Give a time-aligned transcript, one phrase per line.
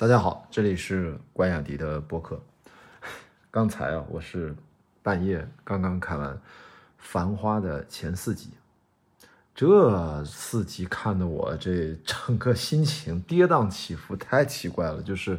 [0.00, 2.40] 大家好，这里是关雅迪的播客。
[3.50, 4.54] 刚才啊，我是
[5.02, 6.36] 半夜刚刚看完
[6.98, 8.50] 《繁花》的前四集，
[9.56, 15.02] 这四集看的我这整个心情跌宕起伏，太奇怪了。
[15.02, 15.36] 就是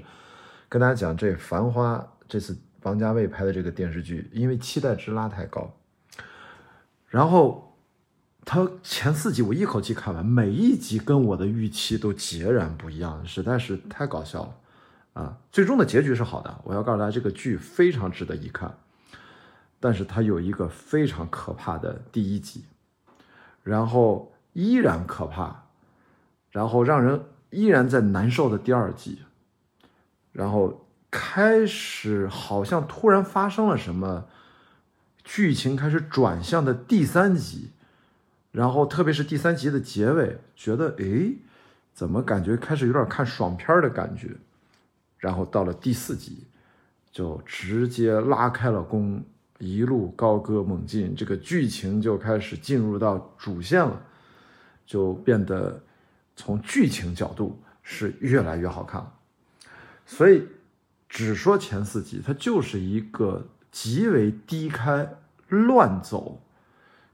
[0.67, 1.95] 跟大家讲，这《繁花》
[2.27, 5.73] 这次王家卫拍的这个电视剧，因为期待值拉太高，
[7.07, 7.68] 然后。
[8.51, 15.37] 他前四集我一口气看完，每一集跟我的预期都截然不一样，实在是太搞笑了，啊！
[15.51, 18.75] 最终的结局是好的，我要告诉大家，这个剧非常值得一看。
[19.79, 22.63] 但是它有一个非常可怕的第一集，
[23.61, 25.65] 然后依然可怕，
[26.49, 27.21] 然后让人
[27.51, 29.19] 依然在难受的第二集，
[30.31, 34.25] 然后开始好像突然发生了什么，
[35.23, 37.69] 剧情开始转向的第三集。
[38.51, 41.35] 然后，特别是第三集的结尾，觉得哎，
[41.93, 44.35] 怎么感觉开始有点看爽片的感觉？
[45.19, 46.47] 然后到了第四集，
[47.11, 49.23] 就直接拉开了弓，
[49.59, 54.01] 一路高歌猛进，这个剧情就开始进入到主线了，
[54.83, 55.83] 就变得
[56.35, 59.13] 从剧情角度是越来越好看了。
[60.07, 60.47] 所以，
[61.07, 65.07] 只说前四集，它就是一个极为低开、
[65.49, 66.41] 乱走、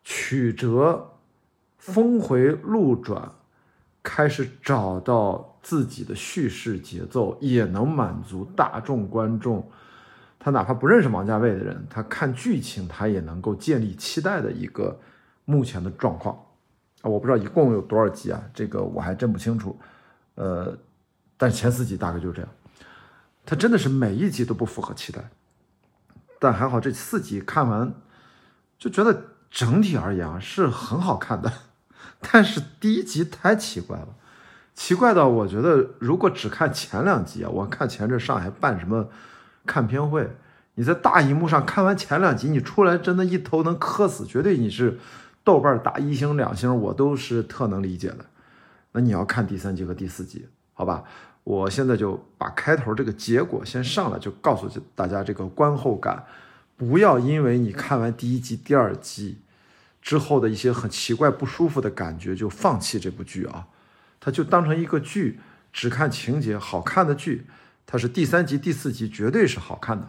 [0.02, 1.12] 曲折。
[1.86, 3.32] 峰回路转，
[4.02, 9.70] 开始找到自己的叙事节奏，也能满足大众观众。
[10.40, 15.00] 他哪怕不认识王家卫的人，他看剧情，他也能够建立期待的一个
[15.46, 16.36] 目前的状况
[17.02, 17.10] 啊！
[17.10, 19.78] 我不知道一共有多少集啊，这个我还真不清楚。
[20.34, 20.76] 呃，
[21.38, 22.52] 但前四集大概就是这样。
[23.46, 25.24] 他真的是每一集都不符合期待，
[26.40, 27.94] 但还好这四集看完，
[28.80, 31.52] 就觉得整体而言啊是很好看的。
[32.20, 34.08] 但是第一集太奇怪了，
[34.74, 39.08] 奇怪到我觉得，如果只看前两集啊，我看前阵上海办什么
[39.66, 40.30] 看片会，
[40.74, 45.00] 你在大荧幕上看完前两集，你出来真的一头能磕死，绝对你是
[45.44, 48.26] 豆瓣打一星两星，我都是特能理解的。
[48.92, 51.04] 那你要看第三集和第四集，好吧？
[51.44, 56.26] 我现在就把开头这个结果先上来，就告诉大家这个观后感，
[56.76, 59.38] 不要因为你看完第一集、第二集。
[60.06, 63.66] 之后的一些很奇怪、不舒服的感觉，就放弃这部剧啊，
[64.20, 65.40] 它就当成一个剧，
[65.74, 67.48] 只看情节好看的剧，
[67.88, 70.08] 它是第三集、第四集绝对是好看的，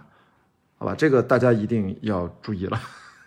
[0.76, 0.94] 好吧？
[0.94, 2.78] 这个大家一定要注意了，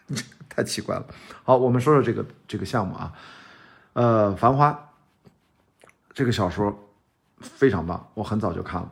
[0.47, 1.07] 太奇怪了。
[1.43, 3.13] 好，我们说说这个这个项目啊，
[3.93, 4.69] 呃，《繁花》
[6.13, 6.87] 这个小说
[7.39, 8.91] 非常棒，我很早就看了，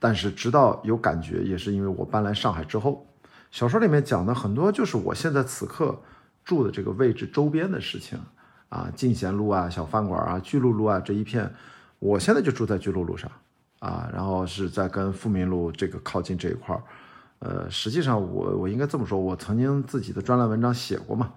[0.00, 3.06] 但是直到有感觉，也是因为我搬来上海之后，
[3.52, 6.02] 小说里面讲的很多就是我现在此刻。
[6.48, 8.18] 住的这个位置周边的事情
[8.70, 11.52] 啊，进贤路啊、小饭馆啊、巨鹿路啊这一片，
[11.98, 13.30] 我现在就住在巨鹿路上
[13.80, 16.82] 啊，然后是在跟富民路这个靠近这一块儿。
[17.40, 21.30] 呃，实际上我我应该这么说，我曾经自己的专栏文章写过嘛，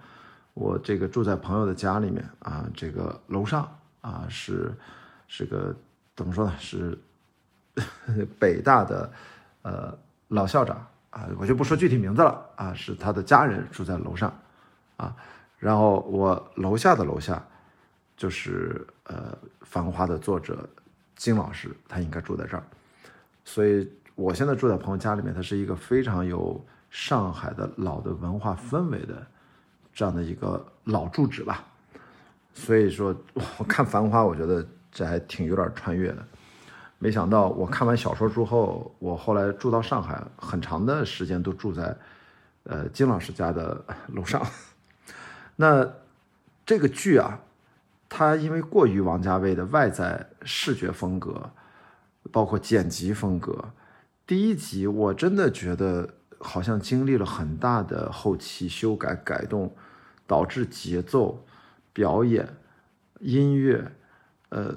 [0.54, 4.74] 我这个住在朋友的家里面啊，这个楼上啊是
[5.28, 5.76] 是个
[6.16, 6.54] 怎么说呢？
[6.58, 6.98] 是
[8.40, 9.12] 北大的
[9.64, 9.94] 呃
[10.30, 14.34] 老校长啊，我就不说具体名字了啊，是他的家人住在楼上。
[15.02, 15.16] 啊，
[15.58, 17.44] 然后我楼下的楼下，
[18.16, 20.70] 就是呃《繁花》的作者
[21.16, 22.64] 金老师，他应该住在这儿，
[23.44, 29.26] 所以我现在住在朋友家里面，它是一个非常有上海的老的文化氛围的
[29.92, 31.64] 这样的一个老住址吧。
[32.54, 33.16] 所以说，
[33.58, 36.24] 我看《繁花》，我觉得这还挺有点穿越的。
[37.00, 41.98] 没想到我看完小说之后，我后来住到上海，很长的时间都住在
[42.66, 44.46] 呃金老师家的楼上。
[45.62, 45.94] 那
[46.66, 47.40] 这个剧啊，
[48.10, 51.52] 它因为过于王家卫的外在视觉风格，
[52.32, 53.72] 包括剪辑风格，
[54.26, 59.76] 第一集我真的觉得好像经历了很大的后期修改改动，
[60.26, 61.46] 导致节奏、
[61.94, 62.58] 表演、
[63.20, 63.92] 音乐，
[64.50, 64.74] 呃，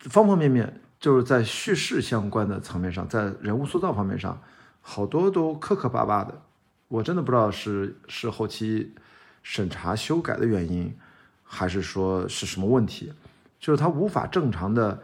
[0.00, 4.42] 方方面面，就是在叙事相关的层面上，在人物塑造方面上，
[4.80, 6.42] 好多都磕磕巴巴的，
[6.88, 8.92] 我真的不知道是是后期。
[9.42, 10.94] 审查修改的原因，
[11.42, 13.12] 还是说是什么问题？
[13.58, 15.00] 就是他无法正常的、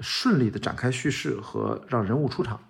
[0.00, 2.60] 顺利的展开叙事和让人物出场，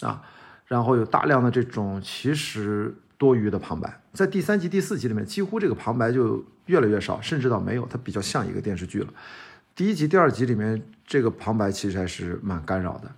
[0.00, 0.22] 啊，
[0.66, 9.08] 然后有大量的这种其实多余的旁白，在第三集、第四集里面，几乎这个旁白就越来越少，甚至到没有，它比较像一个电视剧了。
[9.76, 13.12] 第一集、第二集里面这个旁白其实还是蛮干扰的，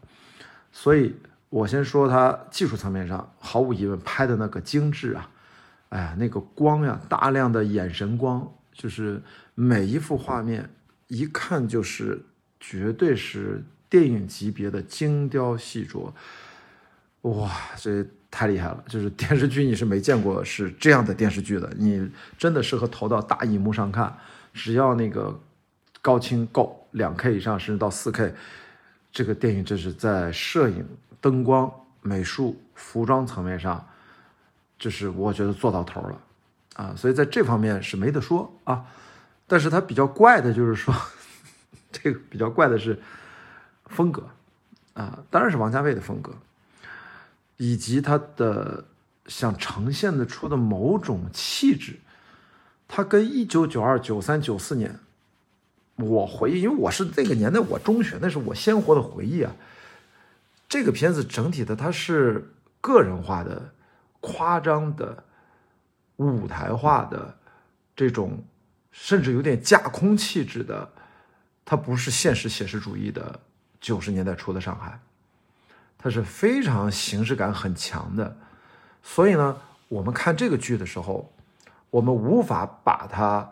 [0.70, 1.14] 所以
[1.48, 5.31] 我先说它技术层面上，毫无疑问拍的那个精致啊。
[5.90, 9.23] 哎呀，那个光呀，大量的眼神光，就是
[9.55, 10.69] 每一幅画面
[11.06, 12.23] 一看就是
[12.61, 16.12] 绝对是电影级别的精雕细琢，
[17.23, 18.85] 哇，这太厉害了！
[18.87, 24.14] 就是电视剧你是没见过是这样的电视剧的，你真的适合投到大荧幕上看，
[24.52, 25.41] 只要那个
[26.02, 28.34] 高清够，两 K 以上甚至到四 K，
[29.11, 30.87] 这个电影这是在摄影、
[31.23, 33.88] 灯光、美术、服装层面上，
[34.78, 36.20] 就是我觉得做到头了
[36.75, 38.84] 啊，所以在这方面是没得说啊。
[39.46, 40.94] 但是它比较怪的就是说，
[41.90, 43.00] 这个比较怪的是
[43.86, 44.28] 风格
[44.92, 46.32] 啊，当然是王家卫的风格，
[47.56, 48.84] 以及他的
[49.26, 51.98] 想呈现的出的某种气质，
[52.86, 55.00] 他跟一九九二、九三、九四年，
[55.96, 59.54] 我回忆，因为我是那个年代，我中学，那是我鲜活的回忆啊。
[60.69, 62.52] 这个片子整体的它是
[62.82, 63.72] 个人化的、
[64.20, 65.25] 夸张的、
[66.17, 67.35] 舞台化的
[67.94, 68.38] 这种。
[68.91, 70.91] 甚至有点架空气质的，
[71.65, 73.38] 它不是现实写实主义的
[73.81, 74.99] 九十年代初的上海，
[75.97, 78.37] 它是非常形式感很强的。
[79.00, 79.56] 所以呢，
[79.87, 81.31] 我们看这个剧的时候，
[81.91, 83.49] 我们无法把它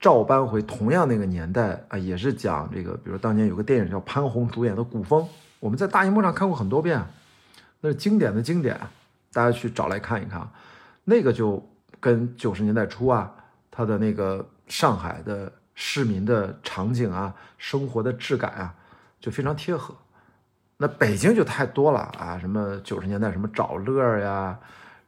[0.00, 5.22] 照搬回同样那个年代啊，也是讲这个，比如当年有个电影叫潘虹主演的《古风》，
[5.60, 7.04] 我们在大荧幕上看过很多遍，
[7.82, 8.80] 那是经典的经典，
[9.32, 10.48] 大家去找来看一看，
[11.04, 11.66] 那个就
[12.00, 13.32] 跟九十年代初啊。
[13.70, 18.74] 他的那个上海的市民的场景啊，生活的质感啊，
[19.20, 19.94] 就非常贴合。
[20.78, 24.58] 那北京就太多了啊，什么九十年代什么找乐呀，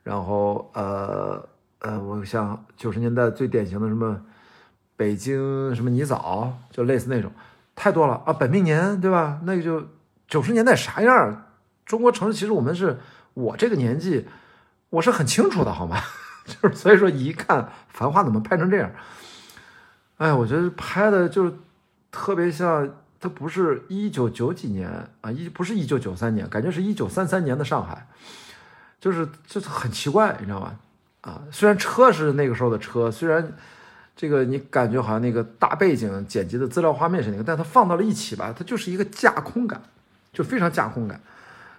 [0.02, 1.42] 然后呃
[1.78, 4.20] 呃，我像九十年代最典型的什么
[4.96, 7.32] 北京什么泥枣，就类似那种，
[7.74, 8.34] 太多了啊。
[8.34, 9.40] 本命年对吧？
[9.44, 9.82] 那个就
[10.26, 11.46] 九十年代啥样？
[11.86, 12.98] 中国城市其实我们是
[13.38, 14.26] 我这个年纪，
[14.90, 16.02] 我是很清楚的，好吗？
[16.44, 18.90] 就是所以说，一看《繁花》怎么拍成这样？
[20.16, 21.52] 哎，我觉得拍的就是
[22.10, 22.88] 特别像，
[23.20, 24.90] 它不是一九九几年
[25.20, 28.08] 啊，一不是一九九三年，感觉是一九三三年的上海，
[29.00, 30.74] 就是就是很奇怪，你知道吧？
[31.20, 33.52] 啊，虽然车是那个时候的车，虽然
[34.16, 39.80] 这个你感觉好像那个大背景剪辑的资料画面是那个，但它放到了一起吧，它就是一个架空感，
[40.32, 41.20] 就非常架空感。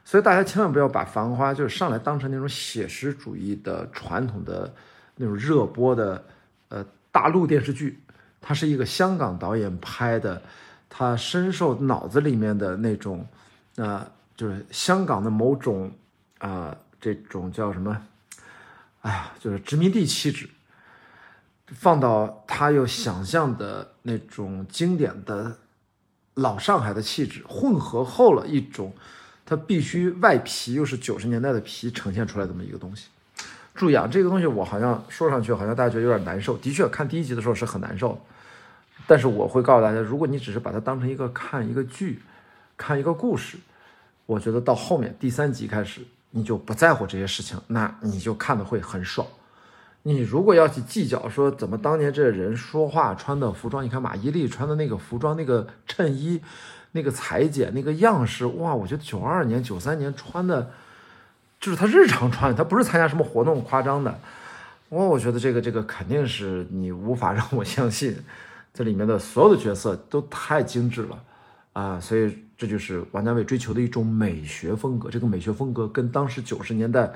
[0.06, 4.74] 所以大家千万不要把《繁花》就是上来当成那种写实主义的传统的
[5.16, 6.26] 那种热播的
[6.70, 8.02] 呃大陆电视剧，
[8.42, 10.42] 它是一个香港导演拍的，
[10.90, 13.24] 他深受脑子里面的那种
[13.76, 15.92] 啊，就是香港的某种
[16.40, 17.96] 啊这种叫什么？
[19.02, 20.50] 哎呀，就是殖民地气质，
[21.68, 25.56] 放到他又想象的那种经典的
[26.34, 28.92] 老上海的气质，混合后了一种。
[29.50, 33.08] 它必须外皮又是九十年代的皮呈现出来这么一个东西。
[33.74, 36.56] 注意啊，这个东西我好像说上去好像大家觉得有点难受。
[36.58, 38.24] 的确，看第一集的时候是很难受。
[39.08, 42.22] 但是我会告诉大家，如果你只是把它当成一个看一个剧、
[42.78, 43.58] 看一个故事，
[44.28, 49.26] 我觉得到后面第三集开始，你就不在乎这些事情，那你就看的会很爽。
[50.04, 56.40] 你如果要去计较说怎么当年这人说话穿的服装，你看马伊琍穿的那个服装、那个衬衣。
[56.92, 60.72] 那个裁剪那个样式哇，我觉得九二年九三年穿的，
[61.60, 64.20] 就是他日常穿，他不是参加什么活动夸张的。
[64.90, 68.18] 哇，我觉得这个这个肯定是你无法 让我相信，
[68.74, 71.24] 这里面的所有的角色都太精致了
[71.74, 72.00] 啊！
[72.00, 75.10] 所以这就是王家卫追求的一种美学风格。
[75.12, 77.12] 这个美学风格跟当时九十年代，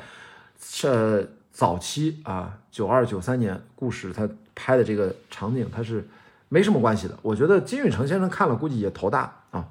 [0.83, 6.07] 呃早期啊九二九三年故事他拍的这个场景，它是
[6.53, 7.17] 没什么关系的。
[7.23, 9.67] 我觉得金宇澄先生看了估计也头大啊。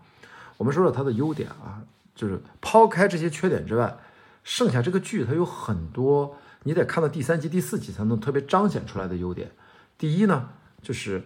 [0.56, 1.80] 我们说说他的优点啊，
[2.12, 3.96] 就是抛开这些缺点之外，
[4.42, 9.52] 剩下这个剧它有很多，你得看到第三集、第四集才能特别彰显出来的优点。
[9.96, 10.48] 第一呢，
[10.82, 11.22] 就是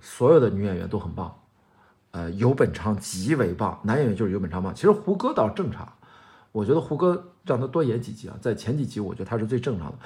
[0.00, 1.34] 所有的女演员都很棒，
[2.10, 4.74] 呃，尤本昌极为棒，男演员就是尤本昌棒。
[4.74, 5.90] 其实胡歌倒正常，
[6.52, 9.98] 我觉得胡歌让他多演几集啊，在前几集我觉得他是最正常的。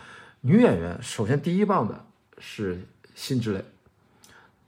[0.43, 2.05] 女演员首先第一棒的
[2.39, 3.65] 是辛芷蕾，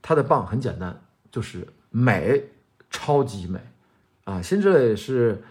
[0.07, 0.97] 她的棒很简单，
[1.29, 2.41] 就是美，
[2.89, 3.59] 超级美。
[4.23, 5.43] 啊，辛芷蕾是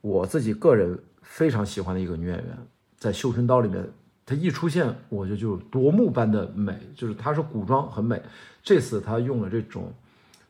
[0.00, 2.58] 我自己个人非常喜欢的一个女演员，
[2.98, 3.88] 在《绣春刀》里面，
[4.26, 8.20] 她一出现，我觉得就夺目般的美，就是她是古装很美。
[8.60, 9.94] 这次她用了这种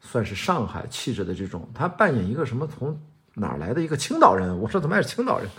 [0.01, 2.99] 算是上海气质的这种，她扮演一个什么从
[3.35, 4.59] 哪儿来的一个青岛人？
[4.59, 5.51] 我说怎么还是青岛人？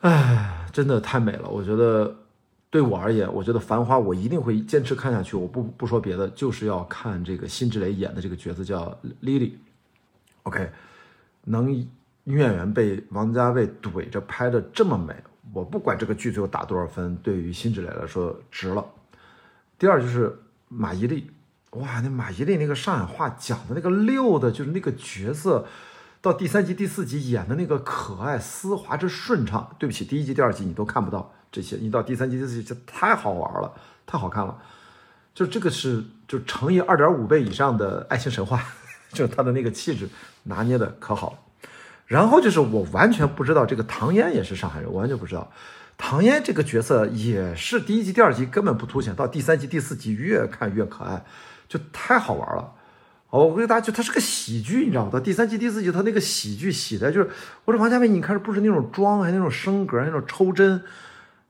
[0.00, 1.48] 哎，真的太美了！
[1.48, 2.16] 我觉得
[2.74, 5.36] 对我而言，我觉得《繁花》我一定会坚持看下去。
[5.36, 9.52] 我不不说别的，就是要看这个辛芷蕾演的这个角色叫 Lily。
[10.42, 10.68] OK，
[11.44, 11.86] 能女
[12.24, 15.14] 演员被王家卫怼着拍的这么美，
[15.52, 18.84] 我不管这个剧最后打多少分，对于辛芷蕾来说值了。
[19.78, 21.22] 第二就是马伊琍，
[21.74, 25.64] 哇，那马伊琍那个上海话讲的那个溜的，就是那个角色，
[26.20, 29.76] 到第三集、第四集演的那个可爱、丝滑之顺畅。
[29.78, 33.72] 对不起，第一集、第二集你都看不到这些，你到第三集、第四集就太好玩了，
[34.04, 34.58] 太好看了。
[35.32, 38.60] 就这个是就乘以二点五倍以上的爱情神话，
[39.14, 40.08] 就是他的那个气质
[40.42, 41.46] 拿捏的可好。
[42.08, 45.52] 然后就是我完全不知道这个唐嫣也是上海人，我完全不知道。
[45.96, 51.24] 唐嫣这个角色也是第一集、第二集根本不凸显，到第三集、第四集越看越可爱，
[51.68, 52.72] 就太好玩了。
[53.30, 55.10] 哦，我跟大家就它是个喜剧，你知道吗？
[55.12, 57.30] 到第三集、第四集，它那个喜剧喜的，就是
[57.64, 60.80] 我说王家卫，你看是不是那种装，还那种升格，那种抽帧，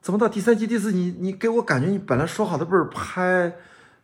[0.05, 3.51] 怎么到第三集、第四集，你给我感觉你本来说好的不是拍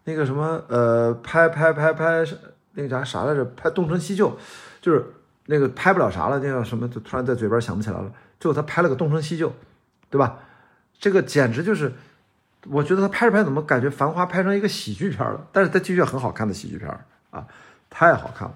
[0.05, 2.25] 那个什么呃，拍拍拍拍
[2.73, 3.45] 那个啥啥来着？
[3.55, 4.35] 拍东成西就，
[4.81, 5.05] 就是
[5.45, 8.11] 那个拍不了啥了，那个什么，就突然在嘴边想不起来了。
[8.39, 9.53] 最后他拍了个东成西就。
[10.09, 10.39] 对吧？
[10.99, 11.93] 这个简直就是，
[12.69, 15.47] 我觉得他拍着拍怎么感觉《繁花》拍成一个喜剧片了？
[15.53, 16.91] 但是它的确很好看的喜剧片
[17.29, 17.47] 啊，
[17.91, 18.55] 太好看了。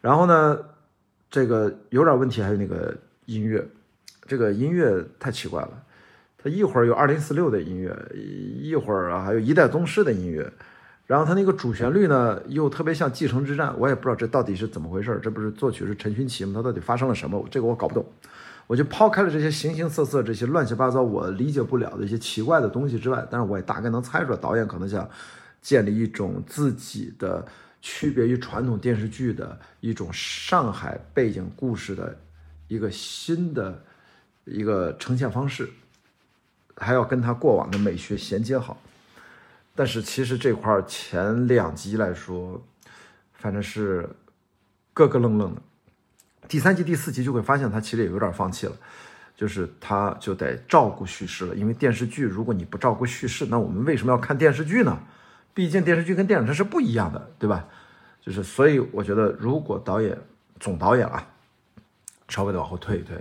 [0.00, 0.58] 然后呢，
[1.30, 2.96] 这个有点问题，还有那个
[3.26, 3.64] 音乐，
[4.26, 5.70] 这个音乐太奇怪了。
[6.40, 10.50] 它一会儿有二零四六的音乐，一会儿啊还有一代宗师的音乐，
[11.04, 15.18] 然后它那个主旋律呢又特别像《继承之战》，我也不知道这到底是怎么回事。
[15.22, 16.52] 这不是作曲是陈勋奇吗？
[16.54, 17.44] 他到底发生了什么？
[17.50, 18.06] 这个我搞不懂。
[18.68, 25.08] 我就抛开了这些形形色色、这些乱七八糟我理解不了的一些奇怪的东西之外，但是我也大概能猜出来，导演可能想
[25.62, 27.42] 建立一种自己的
[27.80, 32.14] 区别于传统电视剧的一种上海背景故事的
[32.68, 33.82] 一个新的
[34.44, 35.70] 一个呈现方式，
[36.78, 38.76] 还要跟他过往的美学衔接好。
[39.74, 42.60] 但是其实这块前两集来说，
[43.32, 44.08] 反正是
[44.94, 45.62] 咯咯愣愣的。
[46.48, 48.72] 第三集、第四集就会发现他其实也有点放弃了，
[49.36, 51.54] 就是他就得照顾叙事了。
[51.54, 54.98] 因为电视剧如果你不照顾叙事，那我们为什么要看电视剧呢？
[55.54, 57.66] 毕竟电视剧跟电影它是不一样的，对吧？
[58.20, 60.18] 就是所以我觉得，如果导演
[60.60, 61.26] 总导演啊，
[62.28, 63.16] 稍微的往后退一退，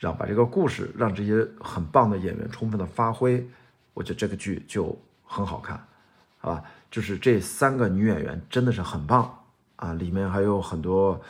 [0.00, 3.48] 让把这个故事让这些很棒的演员充分的发挥，
[3.94, 5.80] 我觉得这个剧就很好看，
[6.38, 6.64] 好吧？
[6.90, 9.32] 就是这三个女演员真的是很棒
[9.76, 11.20] 啊，里面还有很多。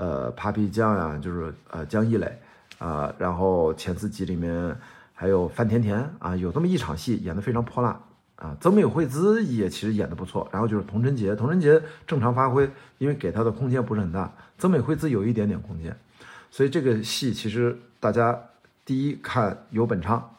[0.00, 2.40] 呃，Papi 酱呀，就是呃江一磊
[2.78, 4.76] 啊，然后前四集里面
[5.12, 8.00] 还有范甜甜啊，有这么一场戏演得非常泼辣
[8.36, 8.56] 啊。
[8.60, 14.32] 曾美惠子也其实演得不错，然后就是童晨杰，童晨杰正常发挥，因为给他的空间不是很大。
[14.56, 15.98] 曾美惠子有一点点空间，
[16.50, 18.38] 所以这个戏其实大家
[18.84, 20.34] 第一看有本昌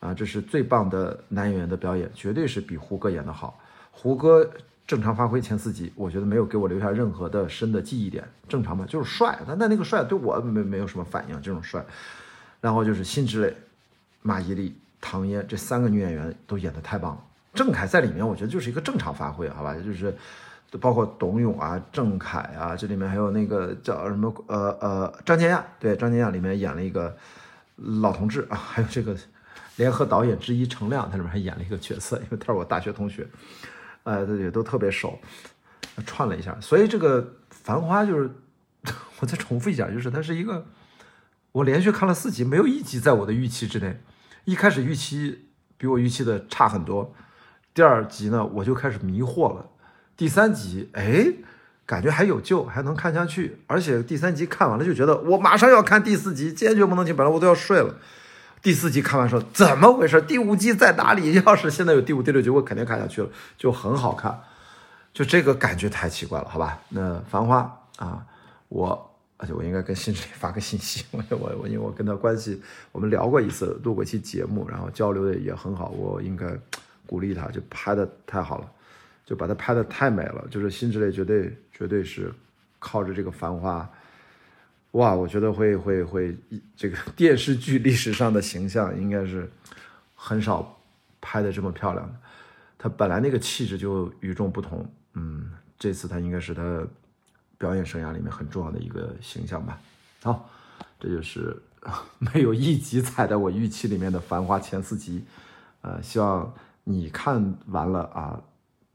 [0.00, 3.58] 啊，这是最棒的男演员的表演，绝对是比胡歌演得好。
[3.90, 4.50] 胡歌。
[4.84, 11.82] 正常发挥前四集，我觉得没有给我留下任何的深的记忆点，正常嘛，就是帅，但但那个帅对我没没有什么反应，这种帅。
[12.60, 13.56] 然后就是辛芷蕾、
[14.22, 17.24] 马伊琍、唐嫣这三个女演员都演得太棒了。
[17.54, 20.14] 郑恺在里面，我觉得就是一个正常发挥，好吧，就是
[20.80, 27.16] 包括董永啊、郑恺啊，这里面还有那个叫什么呃呃张建亚，对，张建亚里面演了一个
[27.76, 29.16] 老同志啊，还有这个
[29.76, 33.26] 联合导演之一程亮，他里面还演了一个角色，因为他是我大学同学。
[34.04, 35.16] 哎，这也都特别熟，
[36.04, 38.28] 串了一下，所以这个《繁花》就是，
[39.20, 40.66] 我再重复一下，就是它是一个，
[41.52, 44.00] 我连续看了四集，没有一集在我的预期之内。
[44.44, 47.14] 一开始预期比我预期的差很多，
[47.74, 49.66] 第二集呢我就开始迷惑了，
[50.16, 51.32] 第三集哎，
[51.86, 57.94] 感觉还有救，还能看下去，而且第三集看完了就觉得我马上要看第四集，坚决不能停，本来我都要睡了。
[58.62, 60.20] 第四集看完说怎么回事？
[60.22, 61.32] 第五集在哪里？
[61.44, 64.40] 要是现在有第五、第六集，我肯定看下去了，就很好看。
[65.12, 66.78] 就这个感觉太奇怪了，好吧？
[66.90, 68.24] 那繁花啊，
[68.68, 72.62] 我而且我应该跟辛芷蕾发个信息，我我我因为我跟他关系，
[72.92, 76.46] 我们聊过一次，录过一期节目，然后交流的也很好，我应该
[77.06, 78.70] 鼓励他，就拍的太好了，
[79.24, 82.32] 就把他拍的太美了，就是辛芷蕾绝对绝对是
[82.78, 83.88] 靠着这个繁花。
[84.92, 86.36] 哇，我觉得会会会，
[86.76, 89.50] 这个电视剧历史上的形象应该是
[90.14, 90.78] 很少
[91.20, 92.14] 拍的这么漂亮的。
[92.76, 96.86] 他本来那个气质就与众不同，嗯，这次他应该是他
[97.56, 99.78] 表演生涯里面很重要的一个形象吧。
[100.22, 100.50] 好，
[101.00, 101.56] 这就是
[102.18, 105.24] 没有一集踩在我预期里面的《繁花》前四集，
[105.80, 106.52] 呃，希望
[106.84, 108.40] 你看完了啊。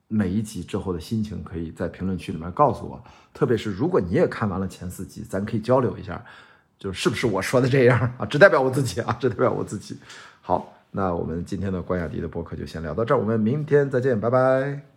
[0.10, 3.04] 每一集之后的心情，可以在评论区里面告诉我。
[3.34, 6.24] 特别是如果你也看完了前四集，咱可以交流一下，
[6.80, 8.26] 就是不是我说的这样啊？
[8.26, 9.98] 只代表我自己啊，只代表我自己。
[10.40, 14.97] 好，那我们今天的关雅迪的播客就先聊到这儿，我们明天再见，拜拜。